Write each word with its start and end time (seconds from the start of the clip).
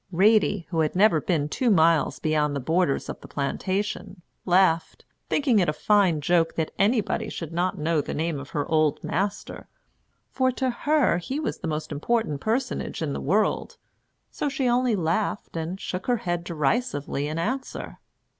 Ratie, 0.11 0.65
who 0.71 0.79
had 0.79 0.95
never 0.95 1.21
been 1.21 1.47
two 1.47 1.69
miles 1.69 2.17
beyond 2.17 2.55
the 2.55 2.59
borders 2.59 3.07
of 3.07 3.21
the 3.21 3.27
plantation, 3.27 4.23
laughed, 4.45 5.05
thinking 5.29 5.59
it 5.59 5.69
a 5.69 5.73
fine 5.73 6.21
joke 6.21 6.55
that 6.55 6.71
anybody 6.79 7.29
should 7.29 7.53
not 7.53 7.77
know 7.77 8.01
the 8.01 8.15
name 8.15 8.39
of 8.39 8.49
her 8.49 8.65
"old 8.67 9.03
master"; 9.03 9.69
for, 10.31 10.51
to 10.53 10.71
her, 10.71 11.19
he 11.19 11.39
was 11.39 11.59
the 11.59 11.67
most 11.67 11.91
important 11.91 12.41
personage 12.41 13.03
in 13.03 13.13
the 13.13 13.21
world. 13.21 13.77
So 14.31 14.49
she 14.49 14.67
only 14.67 14.95
laughed 14.95 15.55
and 15.55 15.79
shook 15.79 16.07
her 16.07 16.17
head 16.17 16.43
derisively 16.45 17.27
in 17.27 17.37
answer. 17.37 17.99